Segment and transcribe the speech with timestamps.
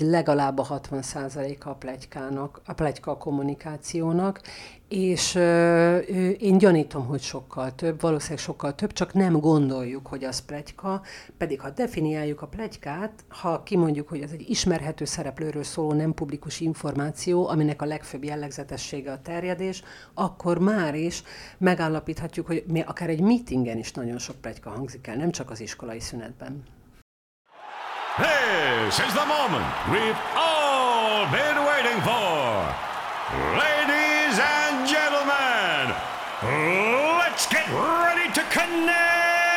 [0.00, 4.40] legalább a 60%-a a plegykának, a plegyka kommunikációnak,
[4.88, 5.34] és
[6.38, 11.02] én gyanítom, hogy sokkal több, valószínűleg sokkal több, csak nem gondoljuk, hogy az plegyka,
[11.36, 16.60] pedig ha definiáljuk a plegykát, ha kimondjuk, hogy ez egy ismerhető szereplőről szóló nem publikus
[16.60, 19.82] információ, aminek a legfőbb jellegzetessége a terjedés,
[20.14, 21.22] akkor már is
[21.58, 25.60] megállapíthatjuk, hogy mi akár egy meetingen is nagyon sok plegyka hangzik el, nem csak az
[25.60, 26.75] iskolai szünetben.
[28.18, 32.74] This is the moment we've all been waiting for.
[33.62, 35.94] Ladies and gentlemen,
[37.20, 39.48] let's get ready to connect!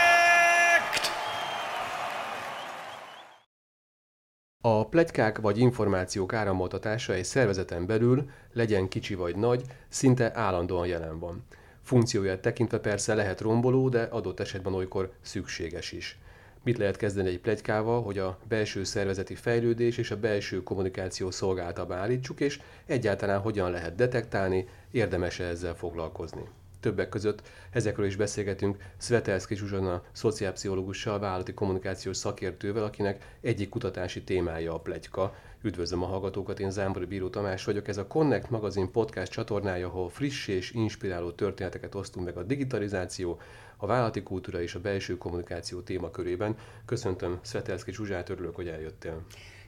[4.61, 11.19] A plegykák vagy információk áramoltatása egy szervezeten belül, legyen kicsi vagy nagy, szinte állandóan jelen
[11.19, 11.45] van.
[11.83, 16.17] Funkcióját tekintve persze lehet romboló, de adott esetben olykor szükséges is.
[16.63, 21.95] Mit lehet kezdeni egy plegykával, hogy a belső szervezeti fejlődés és a belső kommunikáció szolgáltába
[21.95, 26.43] állítsuk, és egyáltalán hogyan lehet detektálni, érdemes -e ezzel foglalkozni.
[26.79, 34.73] Többek között ezekről is beszélgetünk Svetelszki Zsuzsana szociálpszichológussal, vállalati kommunikációs szakértővel, akinek egyik kutatási témája
[34.73, 35.35] a plegyka.
[35.61, 37.87] Üdvözlöm a hallgatókat, én Zámbori Bíró Tamás vagyok.
[37.87, 43.39] Ez a Connect magazin podcast csatornája, ahol friss és inspiráló történeteket osztunk meg a digitalizáció,
[43.77, 46.57] a vállalati kultúra és a belső kommunikáció témakörében.
[46.85, 49.21] Köszöntöm Svetelszki Zsuzsát, örülök, hogy eljöttél.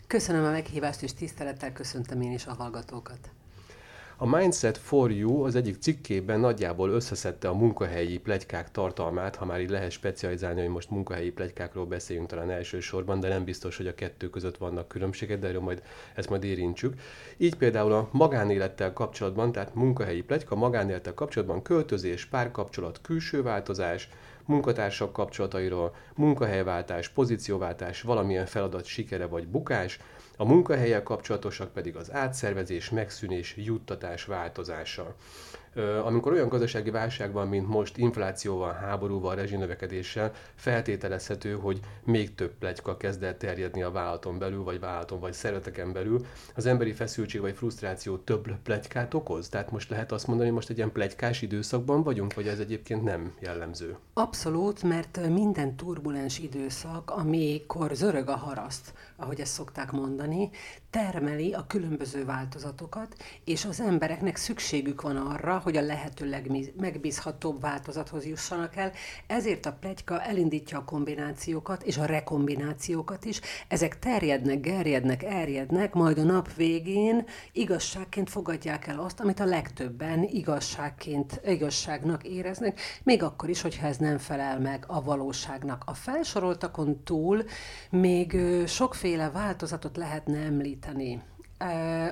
[0.07, 3.29] Köszönöm a meghívást, és tisztelettel köszöntöm én is a hallgatókat.
[4.23, 9.61] A Mindset for You az egyik cikkében nagyjából összeszedte a munkahelyi plegykák tartalmát, ha már
[9.61, 13.93] így lehet specializálni, hogy most munkahelyi plegykákról beszéljünk talán elsősorban, de nem biztos, hogy a
[13.93, 15.83] kettő között vannak különbségek, de erről majd
[16.15, 16.93] ezt majd érintsük.
[17.37, 24.09] Így például a magánélettel kapcsolatban, tehát munkahelyi plegyka, magánélettel kapcsolatban költözés, párkapcsolat, külső változás,
[24.45, 29.99] munkatársak kapcsolatairól, munkahelyváltás, pozícióváltás, valamilyen feladat sikere vagy bukás,
[30.41, 35.15] a munkahelyek kapcsolatosak pedig az átszervezés, megszűnés, juttatás változása.
[36.03, 42.97] Amikor olyan gazdasági válság van, mint most, inflációval, háborúval, rezsinövekedéssel, feltételezhető, hogy még több plegyka
[42.97, 46.25] kezd el terjedni a vállalaton belül, vagy vállalaton, vagy szereteken belül.
[46.55, 49.49] Az emberi feszültség vagy frusztráció több plegykát okoz?
[49.49, 53.03] Tehát most lehet azt mondani, hogy most egy ilyen plegykás időszakban vagyunk, vagy ez egyébként
[53.03, 53.97] nem jellemző?
[54.13, 60.49] Abszolút, mert minden turbulens időszak, amikor zörög a haraszt, ahogy ezt szokták mondani,
[60.89, 68.25] termeli a különböző változatokat, és az embereknek szükségük van arra, hogy a lehető legmegbízhatóbb változathoz
[68.25, 68.91] jussanak el.
[69.27, 73.41] Ezért a plegyka elindítja a kombinációkat és a rekombinációkat is.
[73.67, 80.23] Ezek terjednek, gerjednek, erjednek, majd a nap végén igazságként fogadják el azt, amit a legtöbben
[80.23, 85.83] igazságként, igazságnak éreznek, még akkor is, hogyha ez nem felel meg a valóságnak.
[85.85, 87.43] A felsoroltakon túl
[87.89, 91.21] még sokféle változatot lehetne említeni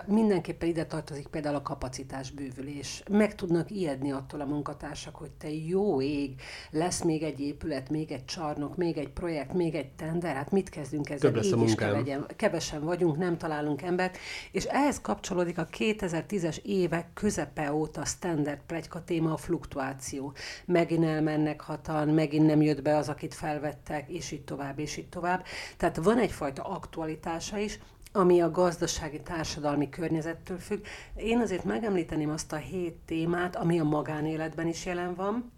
[0.06, 3.04] mindenképpen ide tartozik például a kapacitásbővülés.
[3.10, 8.12] Meg tudnak ijedni attól a munkatársak, hogy te jó ég, lesz még egy épület, még
[8.12, 11.32] egy csarnok, még egy projekt, még egy tender, hát mit kezdünk ezzel?
[11.32, 14.18] Több lesz a Így is kevegyen, kevesen vagyunk, nem találunk embert,
[14.52, 20.34] és ehhez kapcsolódik a 2010-es évek közepe óta standard plegyka téma a fluktuáció.
[20.66, 25.10] Megint elmennek hatan, megint nem jött be az, akit felvettek, és így tovább, és így
[25.10, 25.44] tovább.
[25.78, 27.80] Tehát van egyfajta aktualitása is,
[28.12, 30.86] ami a gazdasági társadalmi környezettől függ.
[31.16, 35.52] Én azért megemlíteném azt a hét témát, ami a magánéletben is jelen van,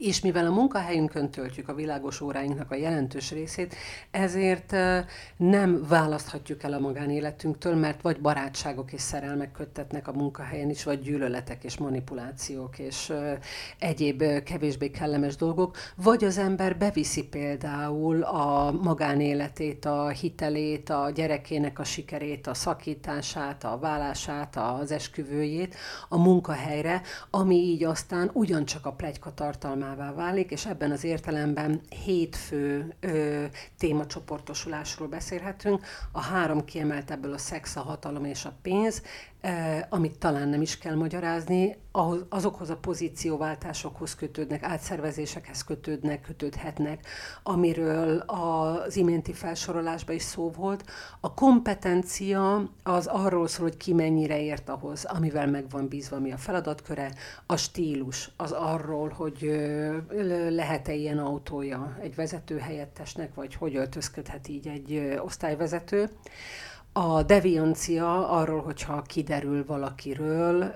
[0.00, 3.74] és mivel a munkahelyünkön töltjük a világos óráinknak a jelentős részét,
[4.10, 4.76] ezért
[5.36, 11.00] nem választhatjuk el a magánéletünktől, mert vagy barátságok és szerelmek köttetnek a munkahelyen is, vagy
[11.00, 13.12] gyűlöletek és manipulációk és
[13.78, 21.78] egyéb kevésbé kellemes dolgok, vagy az ember beviszi például a magánéletét, a hitelét, a gyerekének
[21.78, 25.74] a sikerét, a szakítását, a vállását, az esküvőjét
[26.08, 31.80] a munkahelyre, ami így aztán ugyancsak a plegyka tartalmával témává válik, és ebben az értelemben
[32.04, 33.44] hétfő ö,
[33.78, 35.84] témacsoportosulásról beszélhetünk.
[36.12, 39.02] A három kiemelt ebből a szex, a hatalom és a pénz,
[39.40, 47.06] eh, amit talán nem is kell magyarázni, ahhoz, azokhoz a pozícióváltásokhoz kötődnek, átszervezésekhez kötődnek, kötődhetnek,
[47.42, 50.84] amiről az iménti felsorolásban is szó volt.
[51.20, 56.32] A kompetencia az arról szól, hogy ki mennyire ért ahhoz, amivel meg van bízva, mi
[56.32, 57.12] a feladatköre.
[57.46, 59.60] A stílus az arról, hogy
[60.48, 66.10] lehet-e ilyen autója egy vezető helyettesnek, vagy hogy öltözködhet így egy osztályvezető
[66.92, 70.72] A deviancia arról, hogyha kiderül valakiről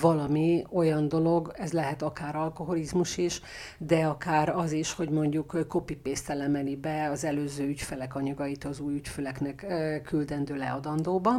[0.00, 3.40] valami olyan dolog, ez lehet akár alkoholizmus is,
[3.78, 6.48] de akár az is, hogy mondjuk copy paste
[6.80, 9.66] be az előző ügyfelek anyagait az új ügyfeleknek
[10.04, 11.32] küldendő leadandóba.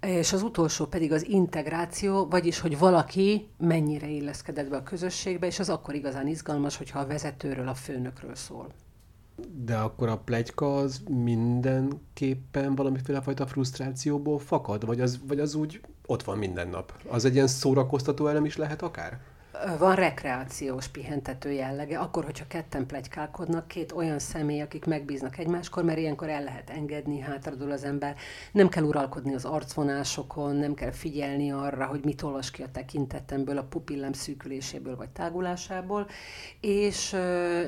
[0.00, 5.58] És az utolsó pedig az integráció, vagyis, hogy valaki mennyire illeszkedett be a közösségbe, és
[5.58, 8.72] az akkor igazán izgalmas, hogyha a vezetőről, a főnökről szól.
[9.64, 14.86] De akkor a plegyka az mindenképpen valamiféle fajta frusztrációból fakad?
[14.86, 16.92] Vagy az, vagy az úgy ott van minden nap?
[17.08, 19.20] Az egy ilyen szórakoztató elem is lehet akár?
[19.78, 25.98] Van rekreációs pihentető jellege, akkor, hogyha ketten plegykálkodnak, két olyan személy, akik megbíznak egymáskor, mert
[25.98, 28.16] ilyenkor el lehet engedni, hátradul az ember,
[28.52, 33.58] nem kell uralkodni az arcvonásokon, nem kell figyelni arra, hogy mit olvas ki a tekintetemből,
[33.58, 36.08] a pupillem szűküléséből vagy tágulásából,
[36.60, 37.10] és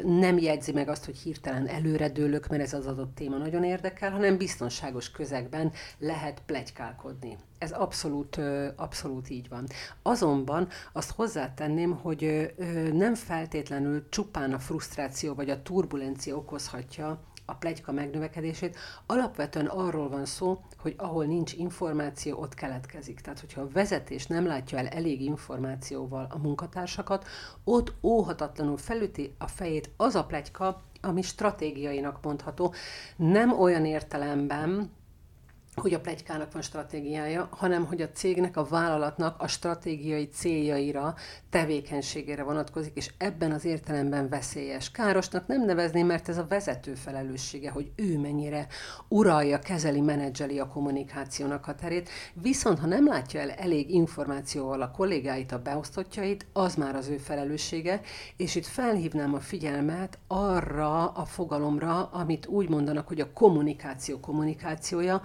[0.04, 4.36] nem jegyzi meg azt, hogy hirtelen előredőlök, mert ez az adott téma nagyon érdekel, hanem
[4.36, 7.36] biztonságos közegben lehet plegykálkodni.
[7.58, 8.40] Ez abszolút,
[8.76, 9.66] abszolút így van.
[10.02, 12.54] Azonban azt hozzátenném, hogy
[12.92, 18.76] nem feltétlenül csupán a frusztráció vagy a turbulencia okozhatja a plegyka megnövekedését.
[19.06, 23.20] Alapvetően arról van szó, hogy ahol nincs információ, ott keletkezik.
[23.20, 27.26] Tehát, hogyha a vezetés nem látja el elég információval a munkatársakat,
[27.64, 32.74] ott óhatatlanul felüti a fejét az a plegyka, ami stratégiainak mondható.
[33.16, 34.90] Nem olyan értelemben,
[35.80, 41.14] hogy a plegykának van stratégiája, hanem hogy a cégnek, a vállalatnak a stratégiai céljaira,
[41.50, 44.90] tevékenységére vonatkozik, és ebben az értelemben veszélyes.
[44.90, 48.66] Károsnak nem nevezném, mert ez a vezető felelőssége, hogy ő mennyire
[49.08, 54.90] uralja, kezeli, menedzseli a kommunikációnak a terét, viszont ha nem látja el elég információval a
[54.90, 58.00] kollégáit, a beosztottjait, az már az ő felelőssége,
[58.36, 65.22] és itt felhívnám a figyelmet arra a fogalomra, amit úgy mondanak, hogy a kommunikáció kommunikációja,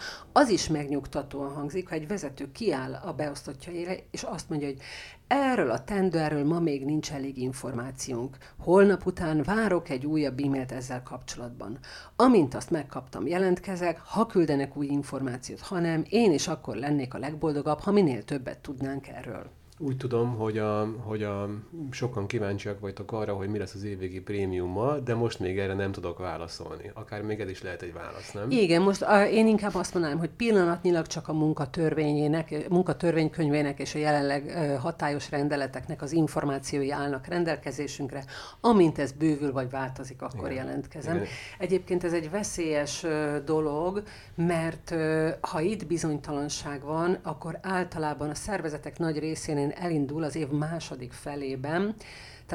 [0.50, 4.82] is megnyugtatóan hangzik, ha egy vezető kiáll a beosztottjaira, és azt mondja, hogy
[5.28, 8.38] erről a tenderről ma még nincs elég információnk.
[8.60, 11.80] Holnap után várok egy újabb e-mailt ezzel kapcsolatban.
[12.16, 17.18] Amint azt megkaptam, jelentkezek, ha küldenek új információt, ha nem, én is akkor lennék a
[17.18, 19.50] legboldogabb, ha minél többet tudnánk erről.
[19.86, 21.50] Úgy tudom, hogy, a, hogy a,
[21.92, 25.92] sokan kíváncsiak vagytok arra, hogy mi lesz az évvégi prémiummal, de most még erre nem
[25.92, 26.92] tudok válaszolni.
[26.94, 28.52] Akár még ez is lehet egy válasz, nem?
[28.52, 34.00] Igen, most a, én inkább azt mondanám, hogy pillanatnyilag csak a munkatörvényének, munkatörvénykönyvének és a
[34.00, 38.24] jelenleg hatályos rendeleteknek az információi állnak rendelkezésünkre.
[38.62, 40.66] Amint ez bővül vagy változik, akkor Igen.
[40.66, 41.16] jelentkezem.
[41.16, 41.28] Igen.
[41.58, 43.06] Egyébként ez egy veszélyes
[43.46, 44.04] dolog,
[44.36, 44.96] mert
[45.42, 51.96] ha itt bizonytalanság van, akkor általában a szervezetek nagy részén elindul az év második felében,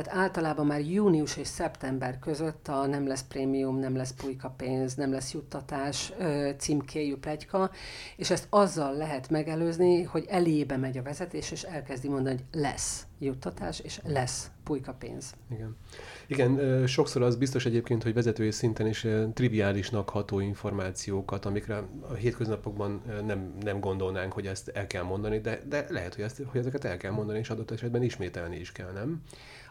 [0.02, 4.94] tehát általában már június és szeptember között a nem lesz prémium, nem lesz pulyka pénz,
[4.94, 6.12] nem lesz juttatás
[6.58, 7.70] címkéjű plegyka,
[8.16, 13.06] és ezt azzal lehet megelőzni, hogy elébe megy a vezetés, és elkezdi mondani, hogy lesz
[13.18, 15.34] juttatás, és lesz pulyka pénz.
[15.50, 15.76] Igen.
[16.26, 23.02] Igen, sokszor az biztos egyébként, hogy vezetői szinten is triviálisnak ható információkat, amikre a hétköznapokban
[23.26, 26.84] nem, nem gondolnánk, hogy ezt el kell mondani, de, de lehet, hogy, ezt, hogy ezeket
[26.84, 29.22] el kell mondani, és adott esetben ismételni is kell, nem?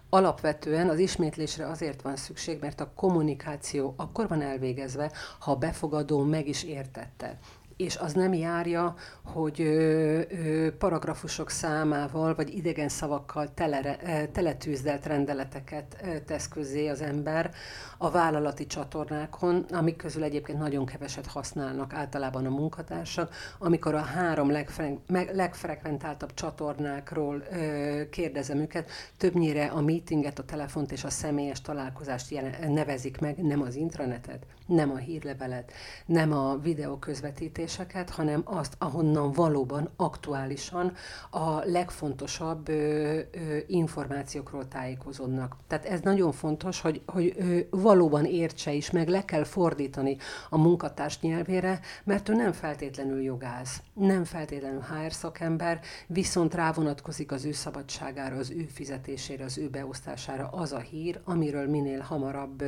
[0.10, 6.24] Alapvetően az ismétlésre azért van szükség, mert a kommunikáció akkor van elvégezve, ha a befogadó
[6.24, 7.38] meg is értette
[7.78, 13.98] és az nem járja, hogy ö, ö, paragrafusok számával, vagy idegen szavakkal tele,
[14.32, 17.52] teletűzdelt rendeleteket tesz közé az ember
[17.98, 24.52] a vállalati csatornákon, amik közül egyébként nagyon keveset használnak általában a munkatársak, amikor a három
[24.52, 24.94] legfre,
[25.34, 32.72] legfrekventáltabb csatornákról ö, kérdezem őket, többnyire a meetinget, a telefont és a személyes találkozást jelen,
[32.72, 35.72] nevezik meg, nem az intranetet, nem a hírlevelet,
[36.06, 40.94] nem a videóközvetítést, kérdéseket, hanem azt, ahonnan valóban aktuálisan
[41.30, 45.56] a legfontosabb ö, ö, információkról tájékozódnak.
[45.68, 50.18] Tehát ez nagyon fontos, hogy, hogy ö, valóban értse is, meg le kell fordítani
[50.50, 57.46] a munkatárs nyelvére, mert ő nem feltétlenül jogász, nem feltétlenül HR szakember, viszont rávonatkozik az
[57.46, 62.64] ő szabadságára, az ő fizetésére, az ő beosztására az a hír, amiről minél hamarabb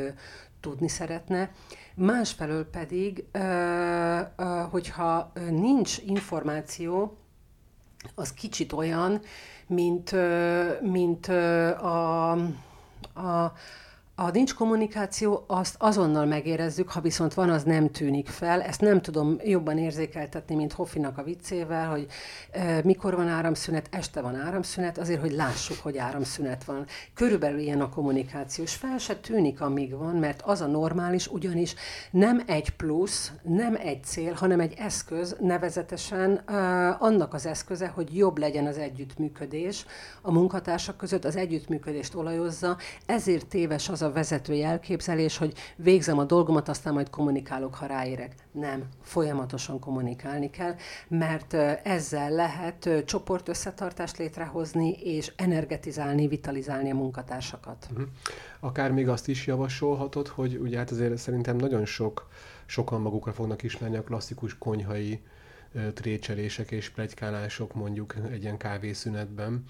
[0.59, 1.51] tudni szeretne.
[1.95, 3.25] Másfelől pedig,
[4.69, 7.17] hogyha nincs információ,
[8.15, 9.21] az kicsit olyan,
[9.67, 10.15] mint,
[10.81, 12.31] mint a,
[13.13, 13.53] a,
[14.21, 18.61] A nincs kommunikáció, azt azonnal megérezzük, ha viszont van, az nem tűnik fel.
[18.61, 22.07] Ezt nem tudom jobban érzékeltetni, mint Hoffinak a viccével, hogy
[22.51, 26.85] e, mikor van áramszünet, este van áramszünet, azért, hogy lássuk, hogy áramszünet van.
[27.13, 31.75] Körülbelül ilyen a kommunikáció, és fel se tűnik, amíg van, mert az a normális, ugyanis
[32.11, 36.55] nem egy plusz, nem egy cél, hanem egy eszköz, nevezetesen e,
[36.99, 39.85] annak az eszköze, hogy jobb legyen az együttműködés
[40.21, 46.23] a munkatársak között, az együttműködést olajozza, ezért téves az a vezetői elképzelés, hogy végzem a
[46.23, 48.35] dolgomat, aztán majd kommunikálok, ha ráérek.
[48.51, 50.75] Nem, folyamatosan kommunikálni kell,
[51.07, 57.87] mert ezzel lehet csoportösszetartást létrehozni, és energetizálni, vitalizálni a munkatársakat.
[57.91, 58.07] Uh-huh.
[58.59, 62.27] Akár még azt is javasolhatod, hogy ugye hát azért szerintem nagyon sok,
[62.65, 65.21] sokan magukra fognak ismerni a klasszikus konyhai
[65.93, 69.63] trécselések és plegykálások mondjuk egy ilyen kávészünetben,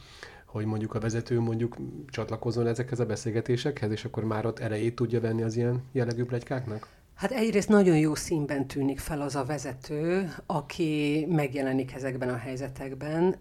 [0.52, 1.76] hogy mondjuk a vezető mondjuk
[2.08, 6.88] csatlakozzon ezekhez a beszélgetésekhez, és akkor már ott elejét tudja venni az ilyen jellegű plegykáknak?
[7.20, 13.36] Hát egyrészt nagyon jó színben tűnik fel az a vezető, aki megjelenik ezekben a helyzetekben.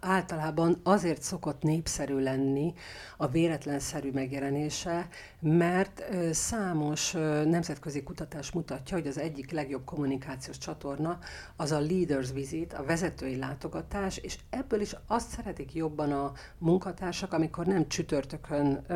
[0.00, 2.72] Általában azért szokott népszerű lenni
[3.16, 5.08] a véletlenszerű megjelenése,
[5.40, 7.12] mert számos
[7.44, 11.18] nemzetközi kutatás mutatja, hogy az egyik legjobb kommunikációs csatorna
[11.56, 17.32] az a leaders visit, a vezetői látogatás, és ebből is azt szeretik jobban a munkatársak,
[17.32, 18.86] amikor nem csütörtökön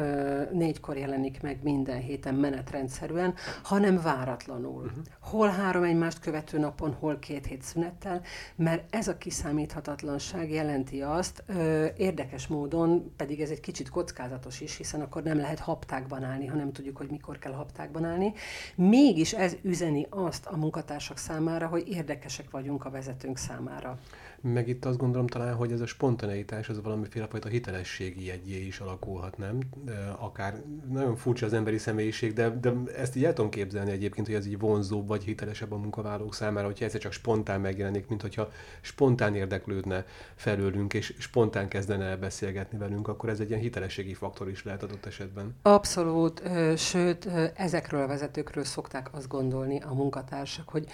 [0.53, 4.85] négykor jelenik meg minden héten menetrendszerűen, hanem vár váratlanul.
[4.85, 5.05] Uh-huh.
[5.21, 8.23] Hol három egymást követő napon, hol két hét szünettel,
[8.57, 14.77] mert ez a kiszámíthatatlanság jelenti azt, ö, érdekes módon, pedig ez egy kicsit kockázatos is,
[14.77, 18.33] hiszen akkor nem lehet haptákban állni, ha nem tudjuk, hogy mikor kell haptákban állni.
[18.75, 23.99] Mégis ez üzeni azt a munkatársak számára, hogy érdekesek vagyunk a vezetőnk számára.
[24.41, 28.81] Meg itt azt gondolom talán, hogy ez a spontaneitás az valamiféle fajta hitelességi jegyé is
[28.81, 29.59] alakulhat, nem?
[30.19, 34.37] Akár nagyon furcsa az emberi személyiség, de, de ezt így el tudom képzelni egyébként, hogy
[34.37, 38.51] ez így vonzóbb vagy hitelesebb a munkavállalók számára, hogyha egyszer csak spontán megjelenik, mint hogyha
[38.81, 44.49] spontán érdeklődne felőlünk, és spontán kezdene el beszélgetni velünk, akkor ez egy ilyen hitelességi faktor
[44.49, 45.55] is lehet adott esetben.
[45.63, 46.43] Abszolút,
[46.77, 50.87] sőt, ezekről a vezetőkről szokták azt gondolni a munkatársak, hogy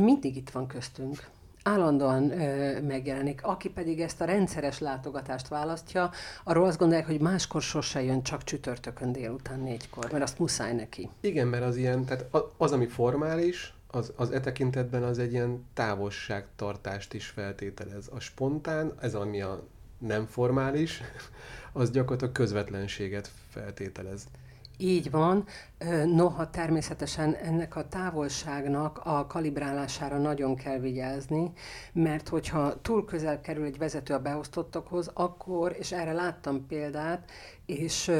[0.00, 1.28] mindig itt van köztünk
[1.64, 3.40] állandóan ö, megjelenik.
[3.42, 6.10] Aki pedig ezt a rendszeres látogatást választja,
[6.44, 11.10] arról azt gondolják, hogy máskor sose jön, csak csütörtökön délután négykor, mert azt muszáj neki.
[11.20, 15.64] Igen, mert az ilyen, tehát az, ami formális, az, az e tekintetben az egy ilyen
[15.74, 18.08] távolságtartást is feltételez.
[18.14, 19.62] A spontán, ez ami a
[19.98, 21.00] nem formális,
[21.72, 24.24] az gyakorlatilag közvetlenséget feltételez.
[24.76, 25.44] Így van,
[26.04, 31.52] noha természetesen ennek a távolságnak a kalibrálására nagyon kell vigyázni,
[31.92, 37.30] mert hogyha túl közel kerül egy vezető a beosztottokhoz, akkor, és erre láttam példát,
[37.66, 38.10] és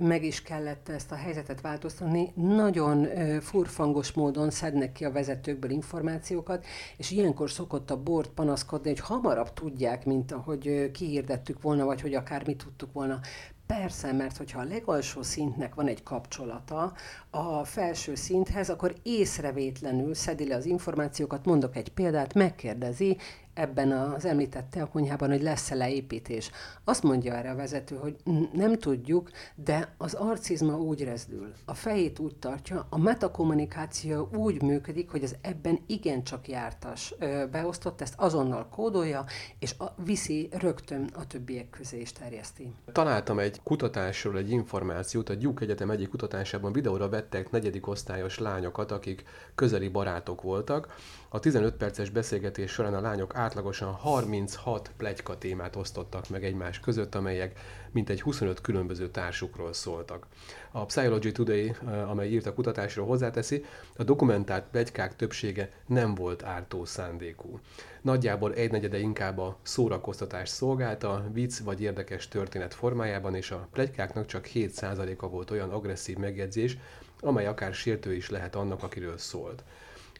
[0.00, 3.08] meg is kellett ezt a helyzetet változtatni, nagyon
[3.40, 9.52] furfangos módon szednek ki a vezetőkből információkat, és ilyenkor szokott a bort panaszkodni, hogy hamarabb
[9.52, 13.20] tudják, mint ahogy kihirdettük volna, vagy hogy akár mi tudtuk volna.
[13.66, 16.92] Persze, mert hogyha a legalsó szintnek van egy kapcsolata
[17.30, 23.16] a felső szinthez, akkor észrevétlenül szedi le az információkat, mondok egy példát, megkérdezi,
[23.56, 26.50] ebben az említett teakonyhában, hogy lesz-e leépítés.
[26.84, 28.16] Azt mondja erre a vezető, hogy
[28.52, 35.10] nem tudjuk, de az arcizma úgy rezdül, a fejét úgy tartja, a metakommunikáció úgy működik,
[35.10, 37.14] hogy az ebben igencsak jártas
[37.50, 39.24] beosztott, ezt azonnal kódolja,
[39.58, 42.72] és a, viszi rögtön a többiek közé is terjeszti.
[42.92, 48.90] Találtam egy kutatásról egy információt, a Duke Egyetem egyik kutatásában videóra vettek negyedik osztályos lányokat,
[48.90, 50.94] akik közeli barátok voltak,
[51.28, 57.14] a 15 perces beszélgetés során a lányok átlagosan 36 plegyka témát osztottak meg egymás között,
[57.14, 57.58] amelyek
[57.90, 60.26] mintegy 25 különböző társukról szóltak.
[60.70, 63.64] A Psychology Today, eh, amely írt a kutatásról hozzáteszi,
[63.96, 67.60] a dokumentált plegykák többsége nem volt ártó szándékú.
[68.00, 74.48] Nagyjából egynegyede inkább a szórakoztatás szolgálta, vicc vagy érdekes történet formájában, és a plegykáknak csak
[74.54, 76.78] 7%-a volt olyan agresszív megjegyzés,
[77.20, 79.62] amely akár sértő is lehet annak, akiről szólt.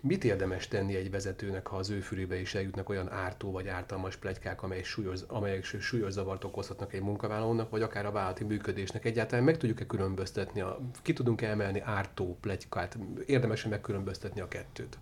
[0.06, 4.16] Mit érdemes tenni egy vezetőnek, ha az ő fülébe is eljutnak olyan ártó vagy ártalmas
[4.16, 9.04] plegykák, amelyek súlyos, amelyek súlyos zavart okozhatnak egy munkavállalónak, vagy akár a vállalati működésnek?
[9.04, 12.98] Egyáltalán meg tudjuk-e különböztetni, a, ki tudunk -e emelni ártó plegykát?
[13.26, 14.98] Érdemes -e megkülönböztetni a kettőt?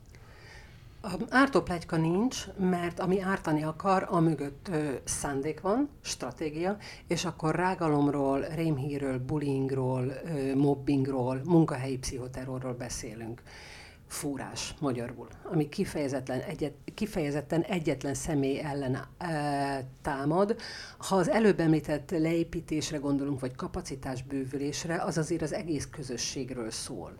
[1.03, 7.25] A ártó plegyka nincs, mert ami ártani akar, a mögött ö, szándék van, stratégia, és
[7.25, 13.43] akkor rágalomról, rémhírről, bullyingról, ö, mobbingról, munkahelyi pszichoterrorról beszélünk
[14.09, 20.57] fúrás magyarul, ami kifejezetten, egyet, kifejezetten egyetlen személy ellen e, támad.
[20.99, 27.19] Ha az előbb említett leépítésre gondolunk, vagy kapacitásbővülésre, az azért az egész közösségről szól.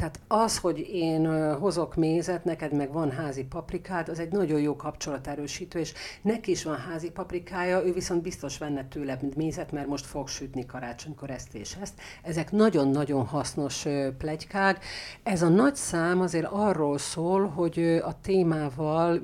[0.00, 4.76] Tehát az, hogy én hozok mézet, neked meg van házi paprikád, az egy nagyon jó
[4.76, 10.06] kapcsolaterősítő, és neki is van házi paprikája, ő viszont biztos venne tőle mézet, mert most
[10.06, 11.94] fog sütni karácsonykor ezt és ezt.
[12.22, 13.86] Ezek nagyon-nagyon hasznos
[14.18, 14.84] plegykák.
[15.22, 19.20] Ez a nagy szám azért arról szól, hogy a témával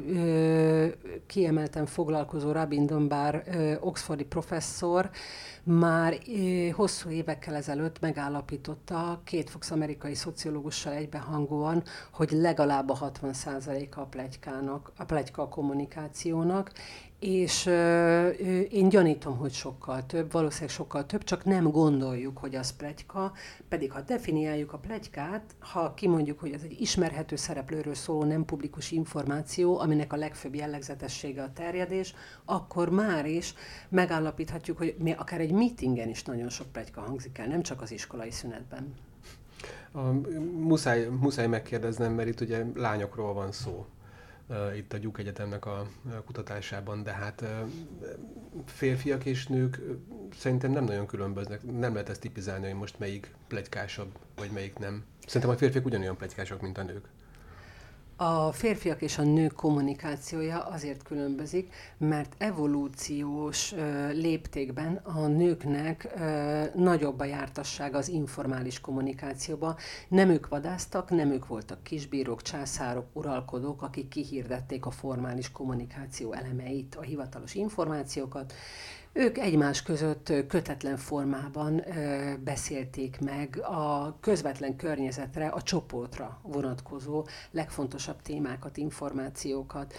[1.27, 3.43] kiemelten foglalkozó Rabin Dunbar
[3.81, 5.11] oxfordi professzor,
[5.63, 6.19] már
[6.73, 11.83] hosszú évekkel ezelőtt megállapította két Fox amerikai szociológussal egybehangúan,
[12.13, 16.73] hogy legalább a 60%-a a plegykának, a plegyka a kommunikációnak,
[17.19, 18.29] és ö,
[18.71, 23.33] én gyanítom, hogy sokkal több, valószínűleg sokkal több, csak nem gondoljuk, hogy az plegyka,
[23.69, 28.91] pedig ha definiáljuk a plegykát, ha kimondjuk, hogy ez egy ismerhető szereplőről szóló nem publikus
[28.91, 33.55] információ, aminek a legfőbb jellegzetessége a terjedés, akkor már is
[33.89, 37.91] megállapíthatjuk, hogy mi akár egy meetingen is nagyon sok plegyka hangzik el, nem csak az
[37.91, 38.95] iskolai szünetben.
[39.93, 40.01] A,
[40.59, 43.87] muszáj, muszáj megkérdeznem, mert itt ugye lányokról van szó
[44.76, 45.88] itt a Gyuk Egyetemnek a
[46.25, 47.45] kutatásában, de hát
[48.65, 49.81] férfiak és nők
[50.38, 51.62] szerintem nem nagyon különböznek.
[51.79, 55.05] Nem lehet ezt tipizálni, hogy most melyik plegykásabb, vagy melyik nem.
[55.26, 57.09] Szerintem a férfiak ugyanolyan plegykásak, mint a nők.
[58.19, 63.75] A férfiak és a nők kommunikációja azért különbözik, mert evolúciós
[64.13, 66.09] léptékben a nőknek
[66.75, 69.77] nagyobb a jártasság az informális kommunikációba.
[70.09, 76.95] Nem ők vadáztak, nem ők voltak kisbírók, császárok, uralkodók, akik kihirdették a formális kommunikáció elemeit,
[76.95, 78.53] a hivatalos információkat,
[79.17, 81.83] ők egymás között kötetlen formában
[82.45, 89.95] beszélték meg a közvetlen környezetre, a csoportra vonatkozó legfontosabb témákat, információkat.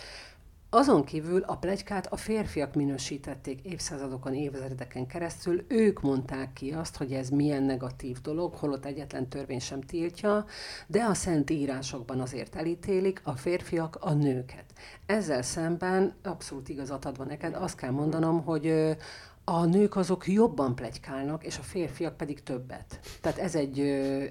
[0.70, 5.66] Azon kívül a plegykát a férfiak minősítették évszázadokon, évtizedeken keresztül.
[5.68, 10.46] Ők mondták ki azt, hogy ez milyen negatív dolog, holott egyetlen törvény sem tiltja,
[10.88, 14.66] de a szent írásokban azért elítélik a férfiak a nőket.
[15.06, 18.96] Ezzel szemben, abszolút igazat adva neked, azt kell mondanom, hogy
[19.44, 23.00] a nők azok jobban plegykálnak, és a férfiak pedig többet.
[23.22, 23.80] Tehát ez egy,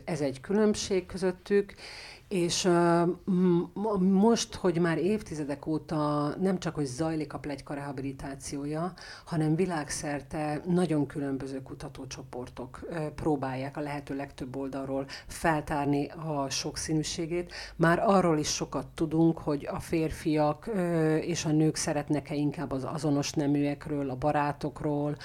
[0.04, 1.74] ez egy különbség közöttük,
[2.28, 2.68] és
[4.00, 8.92] most, hogy már évtizedek óta nem csak, hogy zajlik a plegyka rehabilitációja,
[9.24, 12.80] hanem világszerte nagyon különböző kutatócsoportok
[13.14, 17.52] próbálják a lehető legtöbb oldalról feltárni a sokszínűségét.
[17.76, 20.70] Már arról is sokat tudunk, hogy a férfiak
[21.20, 25.16] és a nők szeretnek-e inkább az azonos neműekről, a barátokról,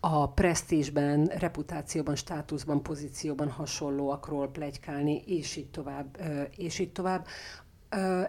[0.00, 6.18] a presztízsben, reputációban, státuszban, pozícióban hasonlóakról plegykálni, és így tovább,
[6.56, 7.26] és így tovább.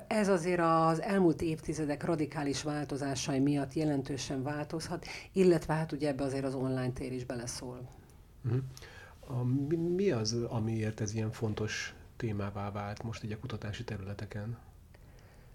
[0.07, 6.45] Ez azért az elmúlt évtizedek radikális változásai miatt jelentősen változhat, illetve hát ugye ebbe azért
[6.45, 7.89] az online tér is beleszól.
[9.67, 14.57] Mi, mi az, amiért ez ilyen fontos témává vált most így a kutatási területeken?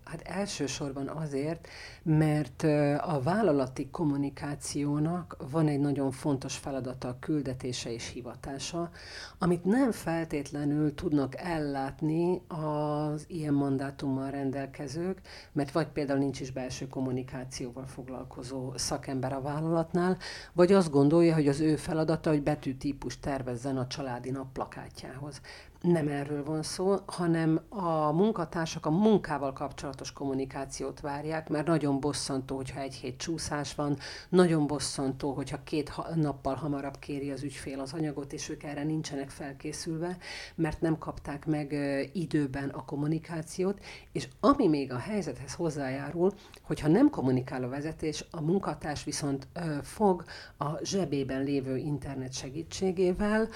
[0.07, 1.69] Hát elsősorban azért,
[2.03, 2.63] mert
[3.01, 8.91] a vállalati kommunikációnak van egy nagyon fontos feladata küldetése és hivatása,
[9.39, 15.21] amit nem feltétlenül tudnak ellátni az ilyen mandátummal rendelkezők,
[15.53, 20.17] mert vagy például nincs is belső kommunikációval foglalkozó szakember a vállalatnál,
[20.53, 25.41] vagy azt gondolja, hogy az ő feladata, hogy betűtípus tervezzen a családi nap plakátjához
[25.81, 32.57] nem erről van szó, hanem a munkatársak a munkával kapcsolatos kommunikációt várják, mert nagyon bosszantó,
[32.57, 37.93] hogyha egy hét csúszás van, nagyon bosszantó, hogyha két nappal hamarabb kéri az ügyfél az
[37.93, 40.17] anyagot, és ők erre nincsenek felkészülve,
[40.55, 41.75] mert nem kapták meg
[42.13, 48.41] időben a kommunikációt, és ami még a helyzethez hozzájárul, hogyha nem kommunikál a vezetés, a
[48.41, 49.49] munkatárs viszont
[49.83, 50.25] fog
[50.57, 53.49] a zsebében lévő internet segítségével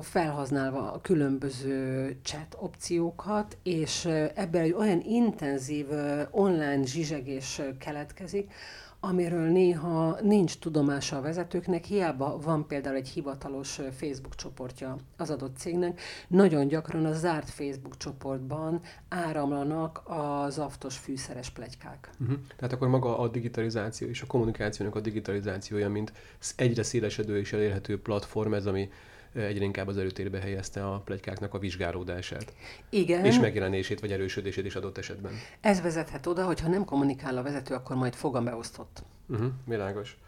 [0.00, 5.86] felhasználva a különböző chat opciókat, és ebből egy olyan intenzív
[6.30, 8.52] online zsizsegés keletkezik,
[9.00, 15.56] amiről néha nincs tudomása a vezetőknek, hiába van például egy hivatalos Facebook csoportja az adott
[15.56, 22.10] cégnek, nagyon gyakran a zárt Facebook csoportban áramlanak az aftos fűszeres plegykák.
[22.20, 22.36] Uh-huh.
[22.56, 26.12] Tehát akkor maga a digitalizáció és a kommunikációnak a digitalizációja, mint
[26.56, 28.90] egyre szélesedő és elérhető platform, ez ami
[29.36, 32.52] egyre inkább az előtérbe helyezte a plegykáknak a vizsgálódását.
[32.90, 33.24] Igen.
[33.24, 35.32] És megjelenését vagy erősödését is adott esetben.
[35.60, 39.02] Ez vezethet oda, hogy ha nem kommunikál a vezető, akkor majd fogam beosztott.
[39.28, 40.18] Uh-huh, világos.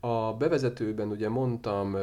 [0.00, 1.96] A bevezetőben ugye mondtam,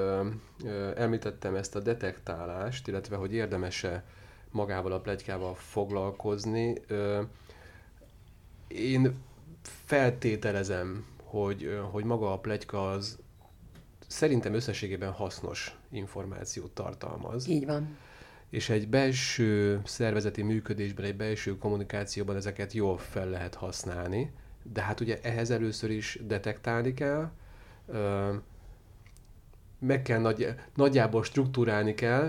[0.95, 4.03] említettem ezt a detektálást, illetve hogy érdemese
[4.51, 6.81] magával a plegykával foglalkozni.
[8.67, 9.17] Én
[9.85, 13.17] feltételezem, hogy, hogy maga a plegyka az
[14.07, 17.47] szerintem összességében hasznos információt tartalmaz.
[17.47, 17.97] Így van.
[18.49, 24.31] És egy belső szervezeti működésben, egy belső kommunikációban ezeket jól fel lehet használni,
[24.73, 27.31] de hát ugye ehhez először is detektálni kell,
[29.79, 32.27] meg kell nagy, nagyjából struktúrálni kell,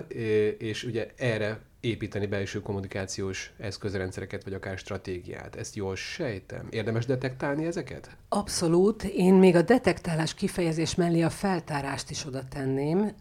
[0.59, 5.57] és ugye erre építeni belső kommunikációs eszközrendszereket, vagy akár stratégiát.
[5.57, 6.67] Ezt jól sejtem.
[6.71, 8.17] Érdemes detektálni ezeket?
[8.29, 9.03] Abszolút.
[9.03, 13.13] Én még a detektálás kifejezés mellé a feltárást is oda tenném,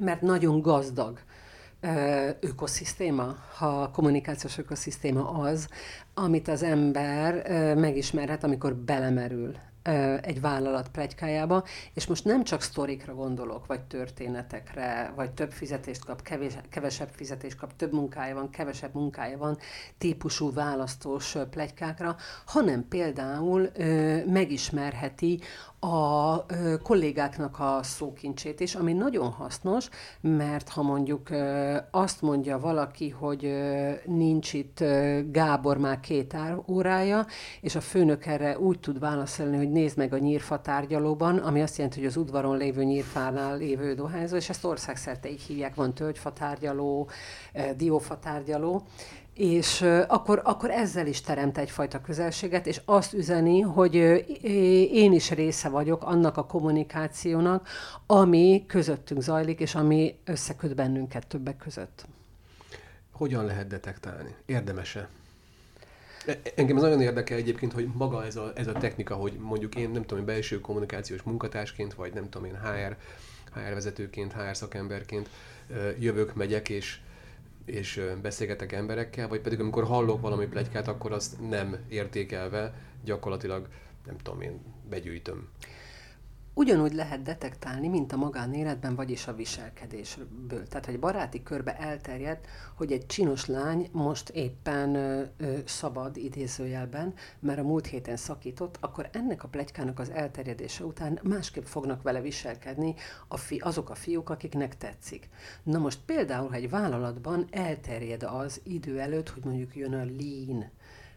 [0.00, 1.18] mert nagyon gazdag
[2.40, 5.68] ökoszisztéma, ha kommunikációs ökoszisztéma az,
[6.14, 9.54] amit az ember megismerhet, amikor belemerül
[10.20, 16.22] egy vállalat plegykájába, és most nem csak sztorikra gondolok, vagy történetekre, vagy több fizetést kap,
[16.22, 19.58] kevés, kevesebb fizetést kap, több munkája van, kevesebb munkája van,
[19.98, 25.40] típusú választós plegykákra, hanem például ö, megismerheti
[25.84, 26.46] a
[26.82, 29.88] kollégáknak a szókincsét is, ami nagyon hasznos,
[30.20, 31.28] mert ha mondjuk
[31.90, 33.54] azt mondja valaki, hogy
[34.04, 34.84] nincs itt
[35.30, 37.26] Gábor már két órája,
[37.60, 41.76] és a főnök erre úgy tud válaszolni, hogy nézd meg a nyírfa tárgyalóban, ami azt
[41.76, 46.32] jelenti, hogy az udvaron lévő nyírfánál lévő dohányzó, és ezt országszerte így hívják, van tölgyfa
[46.32, 47.08] tárgyaló,
[47.76, 48.82] diófa tárgyaló,
[49.34, 53.94] és akkor, akkor ezzel is teremt egyfajta közelséget, és azt üzeni, hogy
[54.92, 57.68] én is része vagyok annak a kommunikációnak,
[58.06, 62.06] ami közöttünk zajlik, és ami összeköt bennünket többek között.
[63.12, 64.34] Hogyan lehet detektálni?
[64.46, 65.08] Érdemese?
[66.54, 69.90] Engem ez nagyon érdekel egyébként, hogy maga ez a, ez a technika, hogy mondjuk én
[69.90, 72.96] nem tudom, belső kommunikációs munkatársként, vagy nem tudom én HR,
[73.54, 75.28] HR vezetőként, HR szakemberként
[75.98, 77.00] jövök, megyek, és,
[77.64, 82.74] és beszélgetek emberekkel, vagy pedig amikor hallok valami plegykát, akkor azt nem értékelve
[83.04, 83.68] gyakorlatilag,
[84.06, 85.48] nem tudom én, begyűjtöm
[86.54, 90.66] ugyanúgy lehet detektálni, mint a magánéletben, vagyis a viselkedésből.
[90.68, 97.14] Tehát, hogy baráti körbe elterjedt, hogy egy csinos lány most éppen ö, ö, szabad idézőjelben,
[97.40, 102.20] mert a múlt héten szakított, akkor ennek a plegykának az elterjedése után másképp fognak vele
[102.20, 102.94] viselkedni
[103.28, 105.28] a fi, azok a fiúk, akiknek tetszik.
[105.62, 110.70] Na most például, ha egy vállalatban elterjed az idő előtt, hogy mondjuk jön a lean,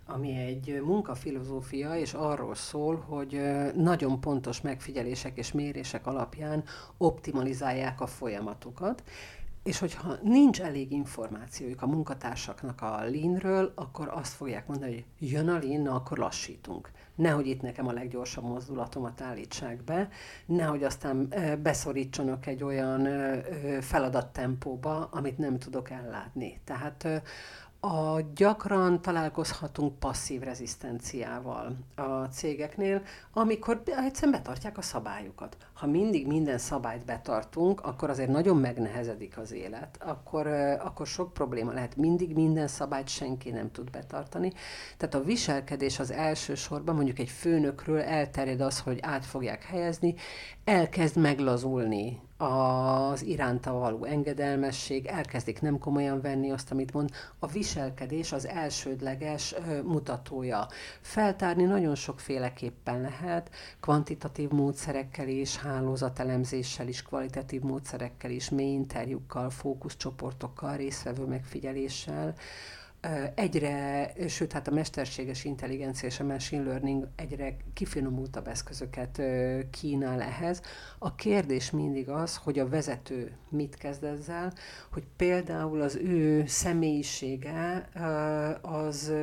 [0.07, 3.41] ami egy munkafilozófia, és arról szól, hogy
[3.75, 6.63] nagyon pontos megfigyelések és mérések alapján
[6.97, 9.03] optimalizálják a folyamatokat,
[9.63, 15.49] és hogyha nincs elég információjuk a munkatársaknak a lean akkor azt fogják mondani, hogy jön
[15.49, 16.91] a lean, na akkor lassítunk.
[17.15, 20.09] Nehogy itt nekem a leggyorsabb mozdulatomat állítsák be,
[20.45, 23.07] nehogy aztán beszorítsanak egy olyan
[23.81, 26.59] feladattempóba, amit nem tudok ellátni.
[26.63, 27.07] Tehát
[27.79, 33.01] a gyakran találkozhatunk passzív rezisztenciával a cégeknél,
[33.33, 35.57] amikor egyszerűen betartják a szabályokat.
[35.73, 39.97] Ha mindig minden szabályt betartunk, akkor azért nagyon megnehezedik az élet.
[40.05, 40.47] Akkor,
[40.79, 41.95] akkor sok probléma lehet.
[41.95, 44.53] Mindig minden szabályt senki nem tud betartani.
[44.97, 50.15] Tehát a viselkedés az elsősorban mondjuk egy főnökről elterjed az, hogy át fogják helyezni,
[50.63, 57.10] elkezd meglazulni az iránta való engedelmesség, elkezdik nem komolyan venni azt, amit mond.
[57.39, 60.67] A viselkedés az elsődleges mutatója.
[61.02, 70.76] Feltárni nagyon sokféleképpen lehet, kvantitatív módszerekkel is, hálózatelemzéssel is, kvalitatív módszerekkel is, mély interjúkkal, fókuszcsoportokkal,
[70.76, 72.36] részvevő megfigyeléssel,
[73.36, 79.21] egyre, sőt, hát a mesterséges intelligencia és a machine learning egyre kifinomultabb eszközöket
[79.71, 80.62] kínál ehhez.
[80.99, 84.53] A kérdés mindig az, hogy a vezető mit kezd ezzel,
[84.91, 87.89] hogy például az ő személyisége
[88.62, 89.13] az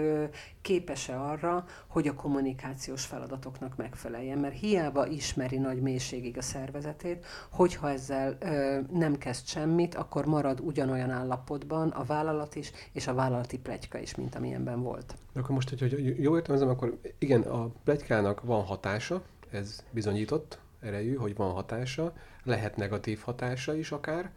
[0.65, 7.91] képes-e arra, hogy a kommunikációs feladatoknak megfeleljen, mert hiába ismeri nagy mélységig a szervezetét, hogyha
[7.91, 13.59] ezzel ö, nem kezd semmit, akkor marad ugyanolyan állapotban a vállalat is, és a vállalati
[13.59, 15.15] plegyka is, mint amilyenben volt.
[15.33, 21.15] De akkor most, hogy jó értelmezem, akkor igen, a plegykának van hatása, ez bizonyított erejű,
[21.15, 24.31] hogy van hatása, lehet negatív hatása is akár,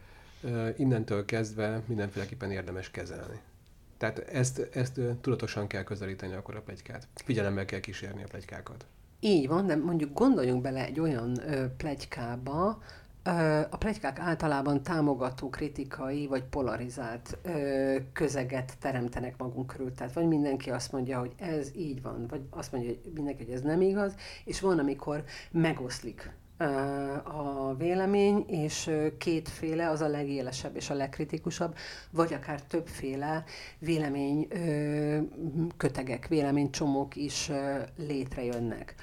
[0.78, 3.40] innentől kezdve mindenféleképpen érdemes kezelni.
[3.98, 7.08] Tehát ezt, ezt tudatosan kell közelíteni akkor a plegykát.
[7.16, 8.86] Figyelemmel kell kísérni a plegykákat.
[9.20, 12.82] Így van, de mondjuk gondoljunk bele egy olyan ö, plegykába,
[13.70, 19.94] a plegykák általában támogató, kritikai vagy polarizált ö, közeget teremtenek magunk körül.
[19.94, 23.54] Tehát vagy mindenki azt mondja, hogy ez így van, vagy azt mondja, hogy mindenki, hogy
[23.54, 26.32] ez nem igaz, és van, amikor megoszlik
[27.24, 31.76] a vélemény, és kétféle, az a legélesebb és a legkritikusabb,
[32.12, 33.44] vagy akár többféle
[33.80, 34.48] vélemény
[35.78, 37.52] kötegek, véleménycsomók is
[37.98, 38.96] létrejönnek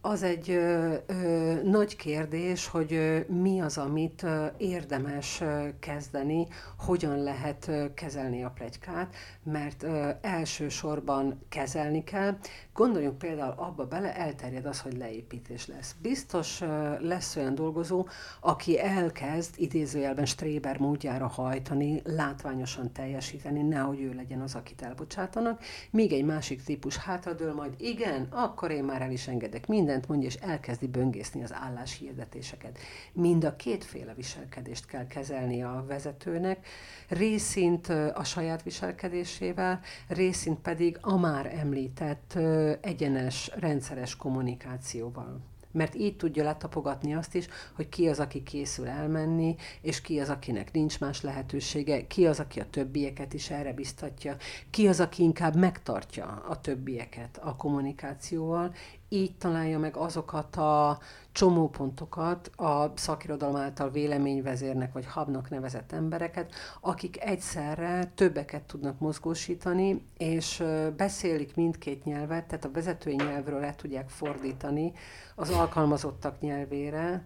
[0.00, 6.46] az egy ö, ö, nagy kérdés, hogy ö, mi az, amit ö, érdemes ö, kezdeni,
[6.78, 12.36] hogyan lehet ö, kezelni a plegykát, mert ö, elsősorban kezelni kell.
[12.74, 15.94] Gondoljunk például abba bele, elterjed az, hogy leépítés lesz.
[16.02, 18.06] Biztos ö, lesz olyan dolgozó,
[18.40, 26.12] aki elkezd idézőjelben stréber módjára hajtani, látványosan teljesíteni, nehogy ő legyen az, akit elbocsátanak, míg
[26.12, 30.28] egy másik típus hátradől, majd igen, akkor én már el is engedek emberek mindent mondja,
[30.28, 32.78] és elkezdi böngészni az álláshirdetéseket.
[33.12, 36.66] Mind a kétféle viselkedést kell kezelni a vezetőnek,
[37.08, 42.38] részint a saját viselkedésével, részint pedig a már említett
[42.80, 49.56] egyenes, rendszeres kommunikációval mert így tudja letapogatni azt is, hogy ki az, aki készül elmenni,
[49.80, 54.36] és ki az, akinek nincs más lehetősége, ki az, aki a többieket is erre biztatja,
[54.70, 58.74] ki az, aki inkább megtartja a többieket a kommunikációval,
[59.12, 60.98] így találja meg azokat a
[61.32, 70.62] csomópontokat a szakirodalom által véleményvezérnek vagy habnak nevezett embereket, akik egyszerre többeket tudnak mozgósítani, és
[70.96, 74.92] beszélik mindkét nyelvet, tehát a vezetői nyelvről le tudják fordítani
[75.34, 77.24] az alkalmazottak nyelvére,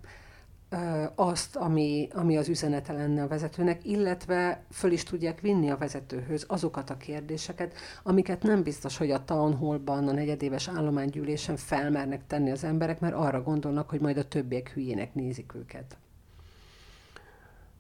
[1.15, 6.45] azt, ami, ami az üzenete lenne a vezetőnek, illetve föl is tudják vinni a vezetőhöz
[6.49, 12.51] azokat a kérdéseket, amiket nem biztos, hogy a town hallban, a negyedéves állománygyűlésen felmernek tenni
[12.51, 15.97] az emberek, mert arra gondolnak, hogy majd a többiek hülyének nézik őket.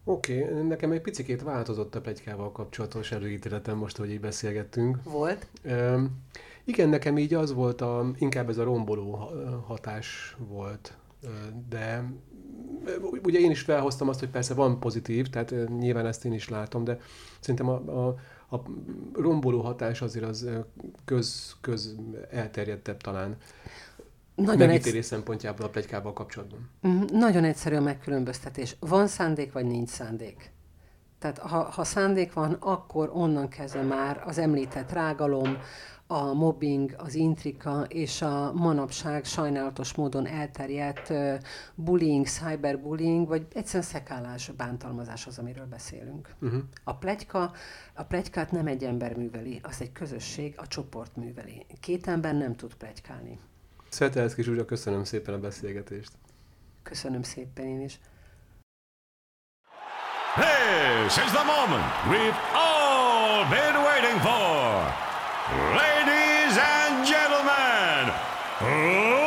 [0.05, 5.03] Oké, okay, nekem egy picit változott a plegykával kapcsolatos előítéletem most, hogy így beszélgettünk.
[5.03, 5.47] Volt?
[5.65, 6.23] Um,
[6.65, 9.15] igen, nekem így az volt, a, inkább ez a romboló
[9.67, 10.97] hatás volt,
[11.69, 12.05] de
[13.23, 16.85] ugye én is felhoztam azt, hogy persze van pozitív, tehát nyilván ezt én is látom,
[16.85, 16.99] de
[17.41, 18.17] szerintem a, a,
[18.57, 18.63] a
[19.13, 20.49] romboló hatás azért az
[21.05, 21.97] köz, köz
[22.31, 23.37] elterjedtebb talán.
[24.35, 25.05] Nagyon megítélés egyszer...
[25.05, 26.71] szempontjából a plegykával kapcsolatban.
[26.81, 28.77] Mhm, nagyon egyszerű a megkülönböztetés.
[28.81, 30.53] Van szándék, vagy nincs szándék?
[31.19, 35.59] Tehát ha, ha szándék van, akkor onnan kezdve már az említett rágalom,
[36.07, 41.13] a mobbing, az intrika és a manapság sajnálatos módon elterjedt
[41.75, 46.35] bullying, cyberbullying, vagy egyszerűen szekálás, bántalmazás az, amiről beszélünk.
[46.41, 46.63] Uh-huh.
[46.85, 47.53] A plegyka,
[47.95, 51.67] a plegykát nem egy ember műveli, az egy közösség, a csoport műveli.
[51.81, 53.39] Két ember nem tud plegykálni.
[53.91, 56.13] Svetelszki Zsuzsa, köszönöm szépen a beszélgetést.
[56.83, 58.01] Köszönöm szépen én is.
[60.37, 64.66] This is the moment we've all been waiting for.
[65.49, 68.13] Ladies and gentlemen,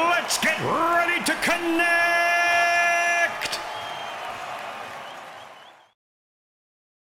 [0.09, 1.98] let's get ready to connect!